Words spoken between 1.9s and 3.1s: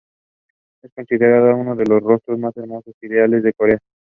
rostros más hermosos e